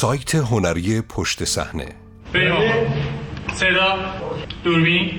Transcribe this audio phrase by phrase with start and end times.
[0.00, 1.86] سایت هنری پشت صحنه
[3.54, 3.98] صدا
[4.64, 5.10] دوربین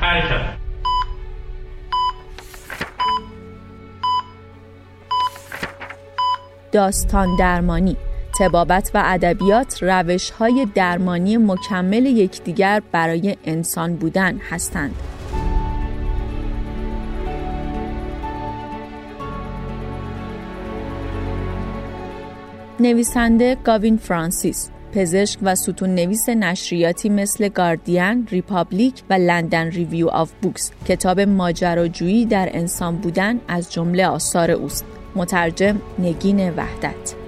[0.00, 0.56] حرکت
[6.72, 7.96] داستان درمانی
[8.38, 15.15] تبابت و ادبیات روش های درمانی مکمل یکدیگر برای انسان بودن هستند.
[22.80, 30.32] نویسنده گاوین فرانسیس پزشک و ستون نویس نشریاتی مثل گاردین، ریپابلیک و لندن ریویو آف
[30.42, 30.70] بوکس.
[30.88, 34.84] کتاب ماجراجویی در انسان بودن از جمله آثار اوست.
[35.16, 37.25] مترجم نگین وحدت.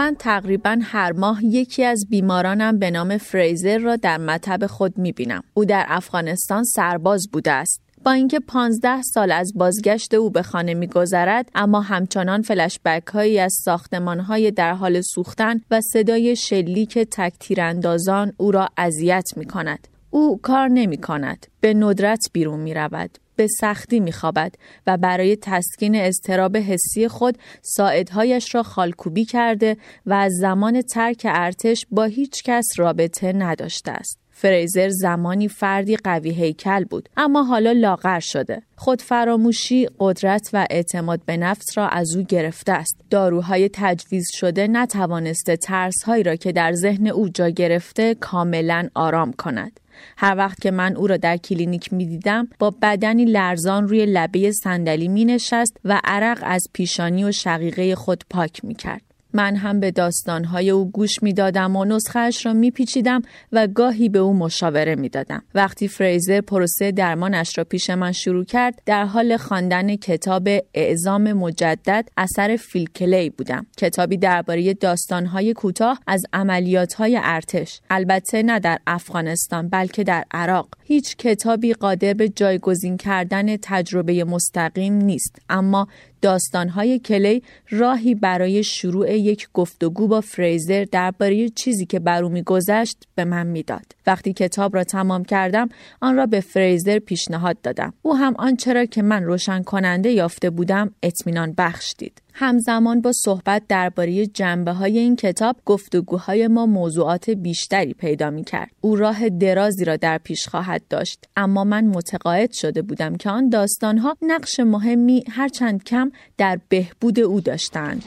[0.00, 5.12] من تقریبا هر ماه یکی از بیمارانم به نام فریزر را در مطب خود می
[5.12, 5.42] بینم.
[5.54, 7.80] او در افغانستان سرباز بوده است.
[8.04, 13.54] با اینکه 15 سال از بازگشت او به خانه میگذرد اما همچنان فلشبک هایی از
[13.64, 19.88] ساختمان های در حال سوختن و صدای شلیک تک تیراندازان او را اذیت می کند.
[20.10, 21.46] او کار نمی کند.
[21.60, 23.18] به ندرت بیرون می رود.
[23.40, 24.54] به سختی میخوابد
[24.86, 31.86] و برای تسکین اضطراب حسی خود ساعدهایش را خالکوبی کرده و از زمان ترک ارتش
[31.90, 34.18] با هیچ کس رابطه نداشته است.
[34.30, 38.62] فریزر زمانی فردی قوی هیکل بود اما حالا لاغر شده.
[38.76, 43.00] خود فراموشی قدرت و اعتماد به نفس را از او گرفته است.
[43.10, 49.80] داروهای تجویز شده نتوانسته ترسهایی را که در ذهن او جا گرفته کاملا آرام کند.
[50.16, 54.52] هر وقت که من او را در کلینیک می دیدم با بدنی لرزان روی لبه
[54.52, 59.09] صندلی می نشست و عرق از پیشانی و شقیقه خود پاک می کرد.
[59.32, 64.08] من هم به داستانهای او گوش می دادم و نسخهش را می پیچیدم و گاهی
[64.08, 65.42] به او مشاوره می دادم.
[65.54, 72.08] وقتی فریزر پروسه درمانش را پیش من شروع کرد در حال خواندن کتاب اعزام مجدد
[72.16, 73.66] اثر فیلکلی بودم.
[73.76, 77.80] کتابی درباره داستانهای کوتاه از عملیاتهای ارتش.
[77.90, 80.68] البته نه در افغانستان بلکه در عراق.
[80.84, 85.88] هیچ کتابی قادر به جایگزین کردن تجربه مستقیم نیست اما
[86.22, 92.96] داستانهای کلی راهی برای شروع یک گفتگو با فریزر درباره چیزی که بر او میگذشت
[93.14, 93.86] به من می‌داد.
[94.06, 95.68] وقتی کتاب را تمام کردم
[96.00, 97.92] آن را به فریزر پیشنهاد دادم.
[98.02, 103.12] او هم آنچه را که من روشن کننده یافته بودم اطمینان بخش دید همزمان با
[103.12, 108.70] صحبت درباره جنبه های این کتاب گفتگوهای ما موضوعات بیشتری پیدا می کرد.
[108.80, 113.48] او راه درازی را در پیش خواهد داشت اما من متقاعد شده بودم که آن
[113.48, 118.04] داستان ها نقش مهمی هرچند کم در بهبود او داشتند.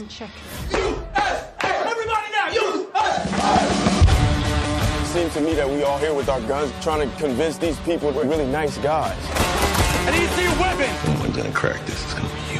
[5.13, 8.11] seems to me that we all here with our guns trying to convince these people
[8.11, 9.15] we're really nice guys.
[10.07, 10.89] I need to see your weapon!
[11.05, 12.03] Someone's gonna crack this.
[12.03, 12.52] It's gonna be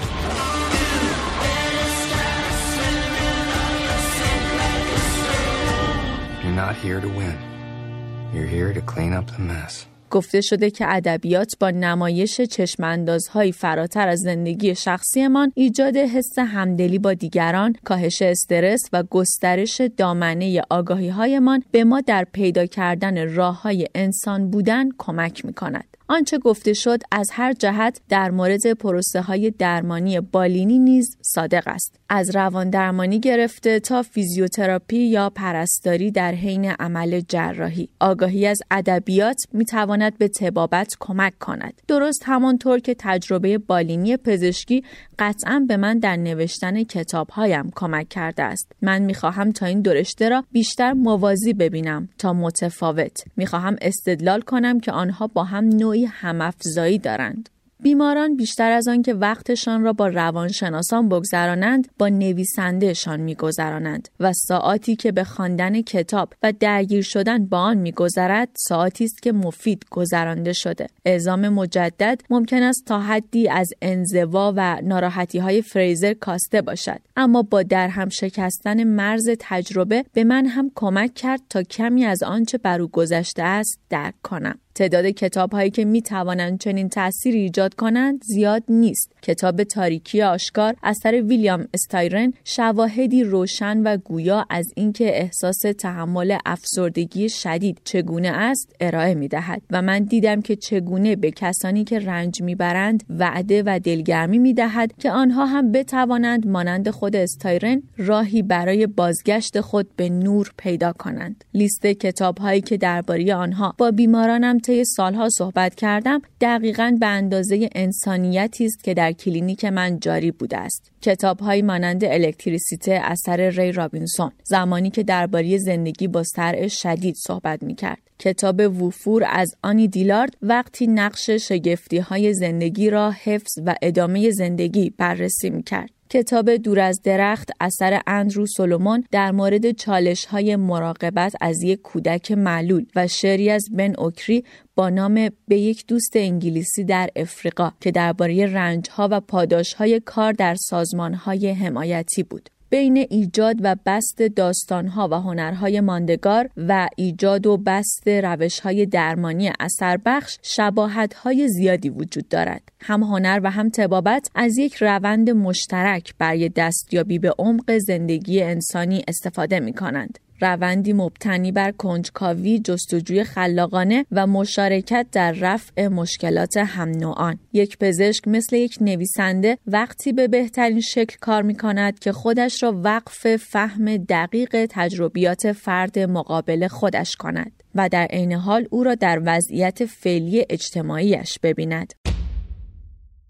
[10.10, 17.14] گفته شده که ادبیات با نمایش چشماندازهایی فراتر از زندگی شخصیمان ایجاد حس همدلی با
[17.14, 23.88] دیگران، کاهش استرس و گسترش دامنه آگاهی هایمان به ما در پیدا کردن راه های
[23.96, 25.98] انسان بودن کمک می کند.
[26.08, 31.96] آنچه گفته شد از هر جهت در مورد پروسه های درمانی بالینی نیز صادق است.
[32.10, 37.90] از روان درمانی گرفته تا فیزیوتراپی یا پرستاری در حین عمل جراحی.
[38.00, 41.82] آگاهی از ادبیات می تواند به تبابت کمک کند.
[41.88, 44.84] درست همانطور که تجربه بالینی پزشکی
[45.20, 48.72] قطعا به من در نوشتن کتابهایم کمک کرده است.
[48.82, 53.24] من می خواهم تا این درشته را بیشتر موازی ببینم تا متفاوت.
[53.38, 57.50] می خواهم استدلال کنم که آنها با هم نوعی همافزایی دارند.
[57.84, 65.12] بیماران بیشتر از آنکه وقتشان را با روانشناسان بگذرانند با نویسندهشان میگذرانند و ساعتی که
[65.12, 70.88] به خواندن کتاب و درگیر شدن با آن میگذرد ساعتی است که مفید گذرانده شده.
[71.06, 77.00] اعزام مجدد ممکن است تا حدی از انزوا و ناراحتی های فریزر کاسته باشد.
[77.18, 82.58] اما با درهم شکستن مرز تجربه به من هم کمک کرد تا کمی از آنچه
[82.58, 84.60] بر او گذشته است درک کنم.
[84.76, 89.12] تعداد کتاب هایی که می توانند چنین تأثیری ایجاد کنند زیاد نیست.
[89.22, 97.30] کتاب تاریکی آشکار اثر ویلیام استایرن شواهدی روشن و گویا از اینکه احساس تحمل افسردگی
[97.30, 102.42] شدید چگونه است ارائه می دهد و من دیدم که چگونه به کسانی که رنج
[102.42, 108.88] می‌برند وعده و دلگرمی می دهد که آنها هم بتوانند مانند خود استایرن راهی برای
[108.88, 111.44] بازگشت خود به نور پیدا کنند.
[111.54, 117.70] لیست کتاب هایی که درباره آنها با بیمارانم طی سالها صحبت کردم دقیقا به اندازه
[117.76, 120.92] انسانیتی است که در کلینیک من جاری بوده است.
[121.02, 127.64] کتاب های مانند الکتریسیته اثر ری رابینسون زمانی که درباره زندگی با صرع شدید صحبت
[127.64, 128.00] می کرد.
[128.20, 134.32] کتاب وفور از آنی دیلارد وقتی نقش شگفتی های زندگی را در حفظ و ادامه
[134.32, 135.90] زندگی بررسی می کرد.
[136.14, 142.32] کتاب دور از درخت اثر اندرو سولومون در مورد چالش های مراقبت از یک کودک
[142.32, 144.44] معلول و شعری از بن اوکری
[144.76, 150.00] با نام به یک دوست انگلیسی در افریقا که درباره رنج ها و پاداش های
[150.00, 152.50] کار در سازمان های حمایتی بود.
[152.74, 160.00] بین ایجاد و بست داستانها و هنرهای ماندگار و ایجاد و بست روشهای درمانی اثر
[160.06, 162.62] بخش شباهتهای زیادی وجود دارد.
[162.80, 169.04] هم هنر و هم تبابت از یک روند مشترک برای دستیابی به عمق زندگی انسانی
[169.08, 170.20] استفاده می کنند.
[170.44, 177.40] روندی مبتنی بر کنجکاوی، جستجوی خلاقانه و مشارکت در رفع مشکلات هم نوعان.
[177.54, 182.82] یک پزشک مثل یک نویسنده وقتی به بهترین شکل کار می کند که خودش را
[182.84, 189.22] وقف فهم دقیق تجربیات فرد مقابل خودش کند و در عین حال او را در
[189.26, 191.94] وضعیت فعلی اجتماعیش ببیند.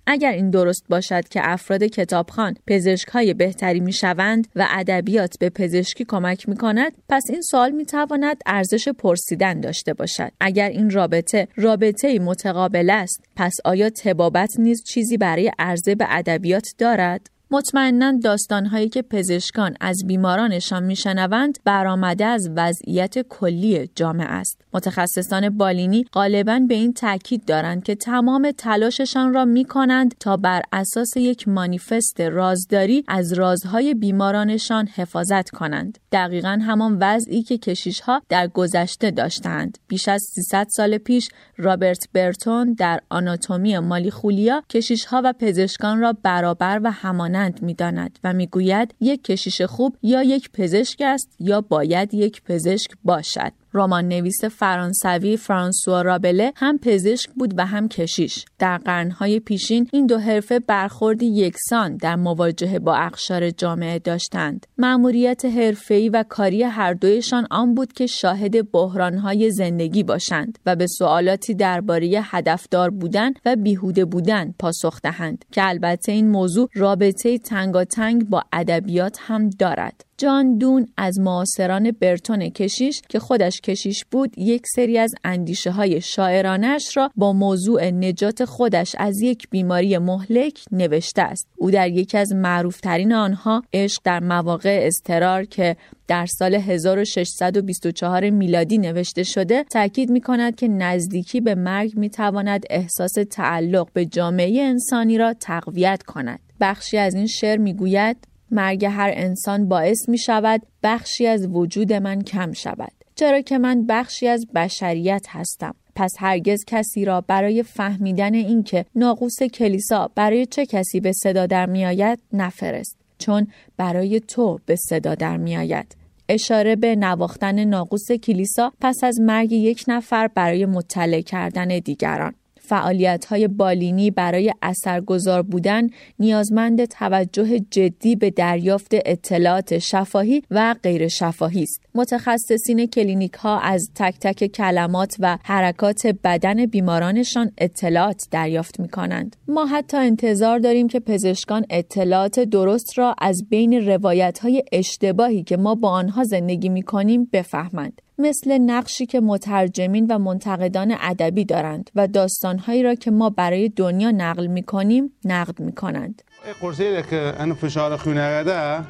[0.07, 5.49] اگر این درست باشد که افراد کتابخان پزشک های بهتری می شوند و ادبیات به
[5.49, 10.31] پزشکی کمک می کند پس این سوال می تواند ارزش پرسیدن داشته باشد.
[10.39, 16.67] اگر این رابطه رابطه متقابل است پس آیا تبابت نیز چیزی برای عرضه به ادبیات
[16.77, 24.61] دارد؟ مطمئنا داستانهایی که پزشکان از بیمارانشان میشنوند برآمده از وضعیت کلی جامعه است.
[24.73, 30.61] متخصصان بالینی غالبا به این تاکید دارند که تمام تلاششان را می کنند تا بر
[30.71, 35.97] اساس یک مانیفست رازداری از رازهای بیمارانشان حفاظت کنند.
[36.11, 39.77] دقیقا همان وضعی که کشیشها در گذشته داشتند.
[39.87, 46.13] بیش از 300 سال پیش رابرت برتون در آناتومی مالی خولیا کشیشها و پزشکان را
[46.23, 52.13] برابر و همانند می‌داند و می‌گوید یک کشیش خوب یا یک پزشک است یا باید
[52.13, 53.62] یک پزشک باشد.
[53.73, 58.45] رمان نویس فرانسوی فرانسوا رابله هم پزشک بود و هم کشیش.
[58.59, 64.67] در قرنهای پیشین این دو حرفه برخوردی یکسان در مواجهه با اقشار جامعه داشتند.
[64.77, 70.87] مأموریت حرفه‌ای و کاری هر دویشان آن بود که شاهد بحرانهای زندگی باشند و به
[70.87, 78.29] سوالاتی درباره هدفدار بودن و بیهوده بودن پاسخ دهند که البته این موضوع رابطه تنگاتنگ
[78.29, 80.05] با ادبیات هم دارد.
[80.17, 86.01] جان دون از معاصران برتون کشیش که خودش کشیش بود یک سری از اندیشه های
[86.01, 91.47] شاعرانش را با موضوع نجات خودش از یک بیماری مهلک نوشته است.
[91.57, 95.75] او در یکی از معروفترین آنها عشق در مواقع استرار که
[96.07, 102.65] در سال 1624 میلادی نوشته شده تاکید می کند که نزدیکی به مرگ می تواند
[102.69, 106.39] احساس تعلق به جامعه انسانی را تقویت کند.
[106.61, 111.93] بخشی از این شعر می گوید مرگ هر انسان باعث می شود بخشی از وجود
[111.93, 115.75] من کم شود چرا که من بخشی از بشریت هستم.
[115.95, 121.65] پس هرگز کسی را برای فهمیدن اینکه ناقوس کلیسا برای چه کسی به صدا در
[121.65, 125.95] میآید نفرست چون برای تو به صدا در میآید
[126.29, 132.33] اشاره به نواختن ناقوس کلیسا پس از مرگ یک نفر برای مطلع کردن دیگران.
[132.73, 135.87] فعالیت های بالینی برای اثرگذار بودن
[136.19, 141.81] نیازمند توجه جدی به دریافت اطلاعات شفاهی و غیر شفاهی است.
[141.95, 149.35] متخصصین کلینیک ها از تک تک کلمات و حرکات بدن بیمارانشان اطلاعات دریافت می کنند.
[149.47, 155.57] ما حتی انتظار داریم که پزشکان اطلاعات درست را از بین روایت های اشتباهی که
[155.57, 158.01] ما با آنها زندگی می کنیم بفهمند.
[158.17, 164.11] مثل نقشی که مترجمین و منتقدان ادبی دارند و داستانهایی را که ما برای دنیا
[164.11, 166.21] نقل می کنیم نقد می کنند.
[166.61, 168.83] قرصه که فشار خونه ده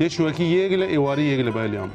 [0.00, 1.90] یه شوکی یگل ایواری یگل بالیام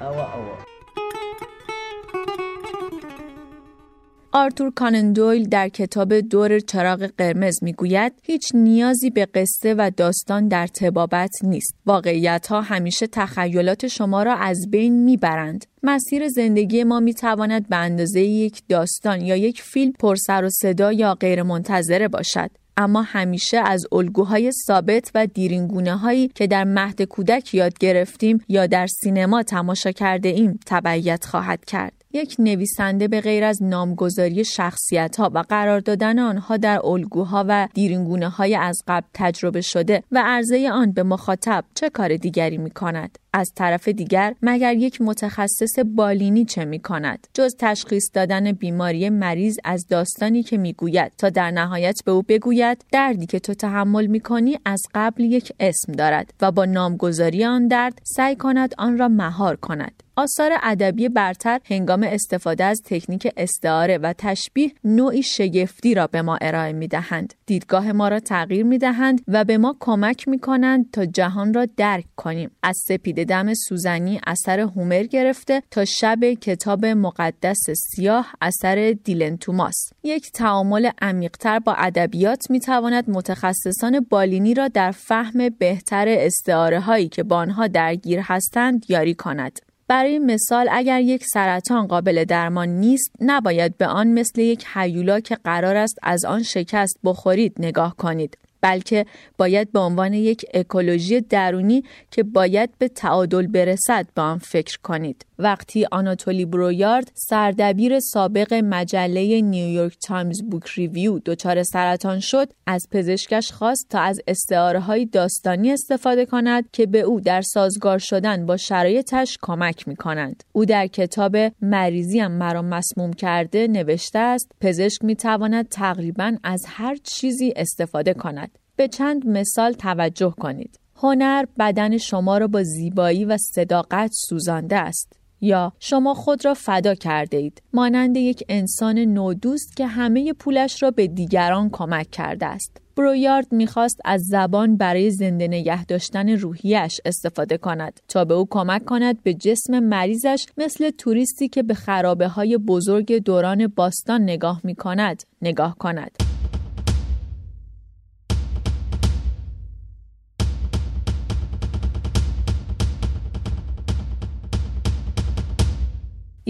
[4.34, 10.68] آرتور کانندویل در کتاب دور چراغ قرمز می‌گوید هیچ نیازی به قصه و داستان در
[10.68, 11.76] تبابت نیست.
[11.86, 15.66] واقعیت ها همیشه تخیلات شما را از بین می‌برند.
[15.84, 20.92] مسیر زندگی ما می تواند به اندازه یک داستان یا یک فیلم پرسر و صدا
[20.92, 22.50] یا غیر منتظره باشد.
[22.78, 28.68] اما همیشه از الگوهای ثابت و دیرینگونه هایی که در مهد کودک یاد گرفتیم یا
[28.68, 32.00] در سینما تماشا کرده ایم تبعیت خواهد کرد.
[32.13, 37.68] یک نویسنده به غیر از نامگذاری شخصیت ها و قرار دادن آنها در الگوها و
[37.74, 42.72] دیرینگونه های از قبل تجربه شده و عرضه آن به مخاطب چه کار دیگری می
[42.72, 49.10] کند؟ از طرف دیگر مگر یک متخصص بالینی چه می کند؟ جز تشخیص دادن بیماری
[49.10, 53.54] مریض از داستانی که می گوید تا در نهایت به او بگوید دردی که تو
[53.54, 58.74] تحمل می کنی از قبل یک اسم دارد و با نامگذاری آن درد سعی کند
[58.78, 60.04] آن را مهار کند.
[60.16, 66.38] آثار ادبی برتر هنگام استفاده از تکنیک استعاره و تشبیه نوعی شگفتی را به ما
[66.42, 67.34] ارائه می دهند.
[67.46, 71.68] دیدگاه ما را تغییر می دهند و به ما کمک می کنند تا جهان را
[71.78, 72.52] درک کنیم.
[72.64, 79.75] از سپید دم سوزنی اثر هومر گرفته تا شب کتاب مقدس سیاه اثر دیلن توماس.
[80.04, 87.10] یک تعامل عمیقتر با ادبیات می تواند متخصصان بالینی را در فهم بهتر استعاره هایی
[87.10, 89.60] که با آنها درگیر هستند یاری کند.
[89.92, 95.36] برای مثال اگر یک سرطان قابل درمان نیست نباید به آن مثل یک هیولا که
[95.36, 99.06] قرار است از آن شکست بخورید نگاه کنید بلکه
[99.38, 105.25] باید به عنوان یک اکولوژی درونی که باید به تعادل برسد به آن فکر کنید.
[105.39, 113.51] وقتی آناتولی برویارد سردبیر سابق مجله نیویورک تایمز بوک ریویو دچار سرطان شد از پزشکش
[113.51, 118.58] خواست تا از استعاره های داستانی استفاده کند که به او در سازگار شدن با
[118.58, 120.44] شرایطش کمک می کنند.
[120.51, 126.96] او در کتاب مریضیم مرا مسموم کرده نوشته است پزشک می تواند تقریبا از هر
[126.96, 128.50] چیزی استفاده کند.
[128.75, 130.80] به چند مثال توجه کنید.
[130.96, 135.22] هنر بدن شما را با زیبایی و صداقت سوزانده است.
[135.42, 140.92] یا شما خود را فدا کرده اید مانند یک انسان نودوست که همه پولش را
[140.92, 147.58] به دیگران کمک کرده است برویارد می‌خواست از زبان برای زنده نگه داشتن روحیش استفاده
[147.58, 152.58] کند تا به او کمک کند به جسم مریضش مثل توریستی که به خرابه های
[152.58, 156.31] بزرگ دوران باستان نگاه می کند نگاه کند.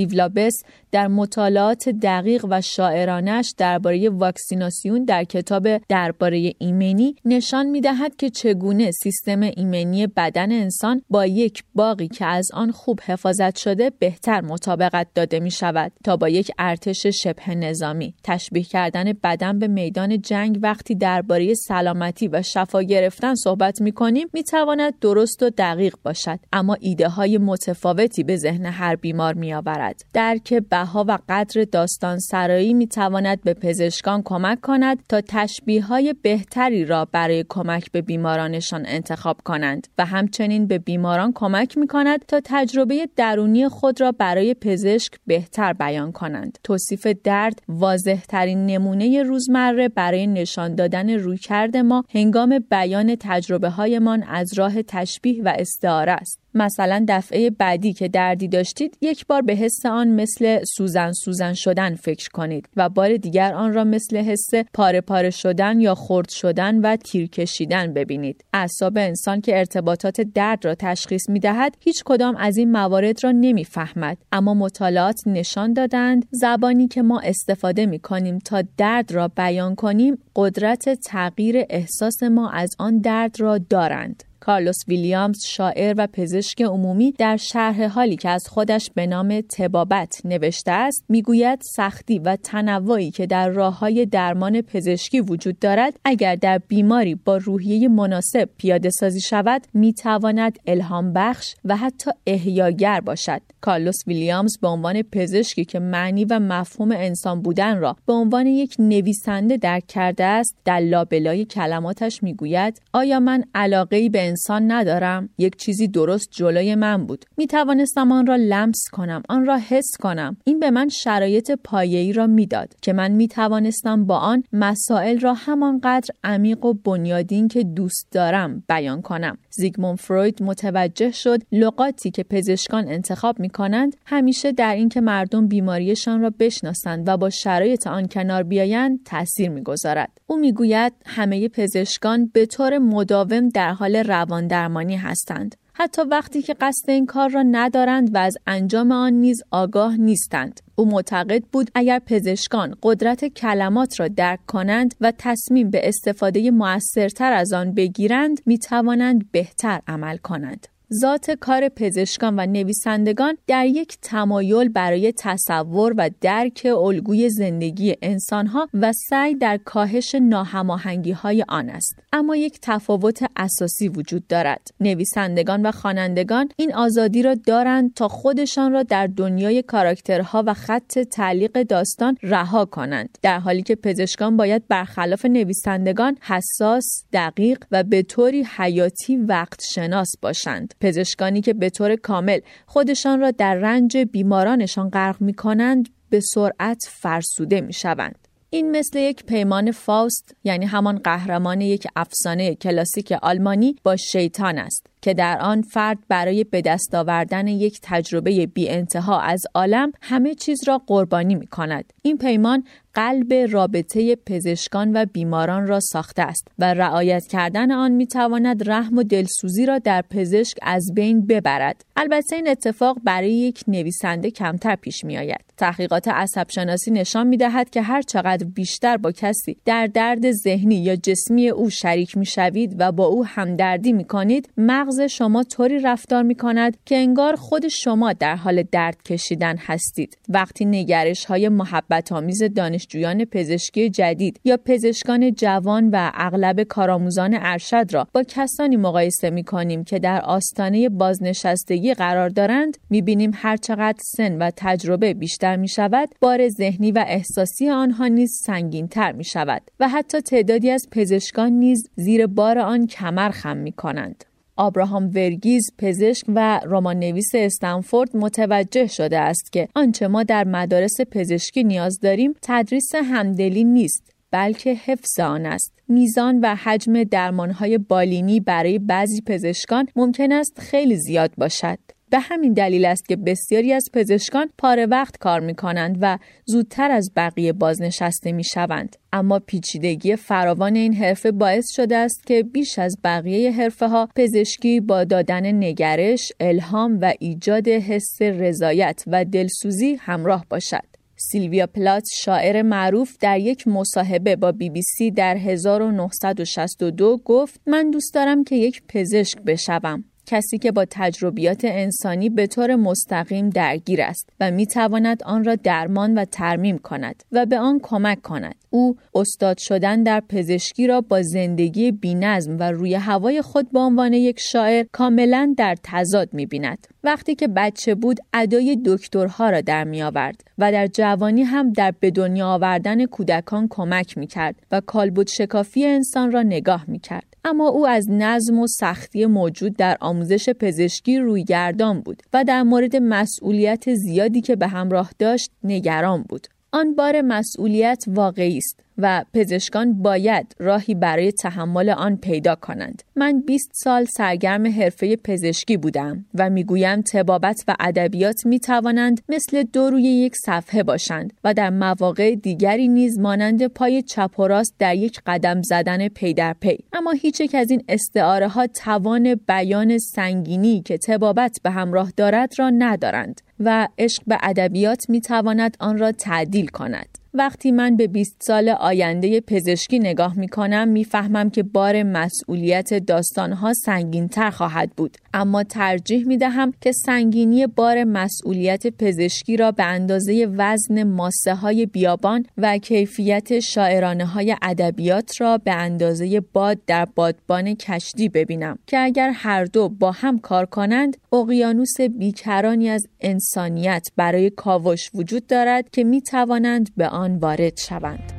[0.01, 8.15] ایولابس در مطالعات دقیق و شاعرانش درباره واکسیناسیون در کتاب درباره ایمنی نشان می دهد
[8.15, 13.91] که چگونه سیستم ایمنی بدن انسان با یک باقی که از آن خوب حفاظت شده
[13.99, 18.13] بهتر مطابقت داده می شود تا با یک ارتش شبه نظامی.
[18.23, 24.27] تشبیه کردن بدن به میدان جنگ وقتی درباره سلامتی و شفا گرفتن صحبت می کنیم
[24.33, 29.53] می تواند درست و دقیق باشد اما ایده های متفاوتی به ذهن هر بیمار می
[29.53, 35.83] آورد درک بها و قدر داستان سرایی می تواند به پزشکان کمک کند تا تشبیه
[35.83, 41.87] های بهتری را برای کمک به بیمارانشان انتخاب کنند و همچنین به بیماران کمک می
[41.87, 46.57] کند تا تجربه درونی خود را برای پزشک بهتر بیان کنند.
[46.63, 54.23] توصیف درد واضح ترین نمونه روزمره برای نشان دادن رویکرد ما هنگام بیان تجربه هایمان
[54.23, 56.40] از راه تشبیه و استعاره است.
[56.53, 61.95] مثلا دفعه بعدی که دردی داشتید یک بار به حس آن مثل سوزن سوزن شدن
[61.95, 66.81] فکر کنید و بار دیگر آن را مثل حس پاره پاره شدن یا خرد شدن
[66.81, 68.45] و تیر کشیدن ببینید.
[68.53, 73.31] اعصاب انسان که ارتباطات درد را تشخیص می دهد هیچ کدام از این موارد را
[73.31, 74.17] نمی‌فهمد.
[74.31, 80.17] اما مطالعات نشان دادند زبانی که ما استفاده می کنیم تا درد را بیان کنیم
[80.35, 84.30] قدرت تغییر احساس ما از آن درد را دارند.
[84.41, 90.21] کارلوس ویلیامز شاعر و پزشک عمومی در شرح حالی که از خودش به نام تبابت
[90.25, 96.35] نوشته است می‌گوید سختی و تنوعی که در راه های درمان پزشکی وجود دارد اگر
[96.35, 103.41] در بیماری با روحیه مناسب پیاده سازی شود می‌تواند الهام بخش و حتی احیاگر باشد.
[103.61, 108.75] کارلوس ویلیامز به عنوان پزشکی که معنی و مفهوم انسان بودن را به عنوان یک
[108.79, 115.55] نویسنده درک کرده است در لابلای کلماتش می‌گوید آیا من علاقه به انسان ندارم؟ یک
[115.55, 117.25] چیزی درست جلوی من بود.
[117.37, 120.37] می توانستم آن را لمس کنم آن را حس کنم.
[120.43, 125.33] این به من شرایط پایه‌ای را می‌داد که من می توانستم با آن مسائل را
[125.33, 129.37] همانقدر عمیق و بنیادین که دوست دارم بیان کنم.
[129.49, 136.21] زیگموند فروید متوجه شد لغاتی که پزشکان انتخاب می کنند همیشه در اینکه مردم بیماریشان
[136.21, 140.11] را بشناسند و با شرایط آن کنار بیایند تاثیر می‌گذارد.
[140.27, 145.55] او می‌گوید همه پزشکان به طور مداوم در حال روان درمانی هستند.
[145.73, 150.61] حتی وقتی که قصد این کار را ندارند و از انجام آن نیز آگاه نیستند.
[150.75, 157.33] او معتقد بود اگر پزشکان قدرت کلمات را درک کنند و تصمیم به استفاده موثرتر
[157.33, 160.67] از آن بگیرند می توانند بهتر عمل کنند.
[160.93, 168.67] ذات کار پزشکان و نویسندگان در یک تمایل برای تصور و درک الگوی زندگی انسانها
[168.73, 171.99] و سعی در کاهش ناهماهنگی های آن است.
[172.13, 174.67] اما یک تفاوت اساسی وجود دارد.
[174.79, 180.99] نویسندگان و خوانندگان این آزادی را دارند تا خودشان را در دنیای کاراکترها و خط
[180.99, 183.17] تعلیق داستان رها کنند.
[183.21, 190.11] در حالی که پزشکان باید برخلاف نویسندگان حساس دقیق و به طوری حیاتی وقت شناس
[190.21, 190.73] باشند.
[190.81, 196.79] پزشکانی که به طور کامل خودشان را در رنج بیمارانشان غرق می کنند به سرعت
[196.89, 198.27] فرسوده می شوند.
[198.49, 204.90] این مثل یک پیمان فاست یعنی همان قهرمان یک افسانه کلاسیک آلمانی با شیطان است
[205.01, 210.35] که در آن فرد برای به دست آوردن یک تجربه بی انتها از عالم همه
[210.35, 211.93] چیز را قربانی می کند.
[212.01, 218.07] این پیمان قلب رابطه پزشکان و بیماران را ساخته است و رعایت کردن آن می
[218.07, 221.85] تواند رحم و دلسوزی را در پزشک از بین ببرد.
[221.95, 225.51] البته این اتفاق برای یک نویسنده کمتر پیش می آید.
[225.57, 230.75] تحقیقات عصب شناسی نشان می دهد که هر چقدر بیشتر با کسی در درد ذهنی
[230.75, 235.79] یا جسمی او شریک می شوید و با او همدردی می کنید مغز شما طوری
[235.79, 240.17] رفتار می کند که انگار خود شما در حال درد کشیدن هستید.
[240.29, 247.85] وقتی نگرش های محبت آمیز دانشجویان پزشکی جدید یا پزشکان جوان و اغلب کارآموزان ارشد
[247.91, 253.99] را با کسانی مقایسه می کنیم که در آستانه بازنشستگی قرار دارند می بینیم هرچقدر
[254.01, 259.23] سن و تجربه بیشتر می شود بار ذهنی و احساسی آنها نیز سنگین تر می
[259.23, 264.30] شود و حتی تعدادی از پزشکان نیز زیر بار آن کمر خم می کنند.
[264.55, 271.01] آبراهام ورگیز پزشک و رمان نویس استنفورد متوجه شده است که آنچه ما در مدارس
[271.11, 275.73] پزشکی نیاز داریم تدریس همدلی نیست بلکه حفظ آن است.
[275.87, 281.79] میزان و حجم درمانهای بالینی برای بعضی پزشکان ممکن است خیلی زیاد باشد.
[282.11, 286.91] به همین دلیل است که بسیاری از پزشکان پاره وقت کار می کنند و زودتر
[286.91, 288.95] از بقیه بازنشسته می شوند.
[289.13, 294.79] اما پیچیدگی فراوان این حرفه باعث شده است که بیش از بقیه حرفه ها پزشکی
[294.79, 300.91] با دادن نگرش، الهام و ایجاد حس رضایت و دلسوزی همراه باشد.
[301.15, 307.91] سیلویا پلات شاعر معروف در یک مصاحبه با بی بی سی در 1962 گفت من
[307.91, 314.01] دوست دارم که یک پزشک بشوم کسی که با تجربیات انسانی به طور مستقیم درگیر
[314.01, 318.55] است و می تواند آن را درمان و ترمیم کند و به آن کمک کند.
[318.69, 324.13] او استاد شدن در پزشکی را با زندگی بینظم و روی هوای خود به عنوان
[324.13, 326.87] یک شاعر کاملا در تضاد می بیند.
[327.03, 331.93] وقتی که بچه بود ادای دکترها را در می آورد و در جوانی هم در
[331.99, 337.30] به دنیا آوردن کودکان کمک می کرد و کالبد شکافی انسان را نگاه می کرد.
[337.45, 342.63] اما او از نظم و سختی موجود در آموزش پزشکی روی گردان بود و در
[342.63, 346.47] مورد مسئولیت زیادی که به همراه داشت نگران بود.
[346.71, 353.03] آن بار مسئولیت واقعی است و پزشکان باید راهی برای تحمل آن پیدا کنند.
[353.15, 359.63] من 20 سال سرگرم حرفه پزشکی بودم و می‌گویم طبابت و ادبیات می توانند مثل
[359.63, 364.75] دو روی یک صفحه باشند و در مواقع دیگری نیز مانند پای چپ و راست
[364.79, 369.35] در یک قدم زدن پی در پی اما هیچ یک از این استعاره ها توان
[369.35, 375.77] بیان سنگینی که طبابت به همراه دارد را ندارند و عشق به ادبیات می تواند
[375.79, 381.03] آن را تعدیل کند وقتی من به 20 سال آینده پزشکی نگاه می کنم می
[381.03, 385.17] فهمم که بار مسئولیت داستانها سنگین تر خواهد بود.
[385.33, 391.85] اما ترجیح می دهم که سنگینی بار مسئولیت پزشکی را به اندازه وزن ماسه های
[391.85, 398.99] بیابان و کیفیت شاعرانه های ادبیات را به اندازه باد در بادبان کشتی ببینم که
[398.99, 405.89] اگر هر دو با هم کار کنند اقیانوس بیکرانی از انسانیت برای کاوش وجود دارد
[405.89, 408.33] که می توانند به آن وارد شوند.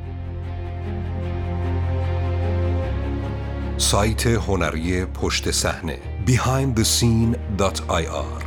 [3.77, 8.43] سایت هنری پشت صحنه behindthescene.ir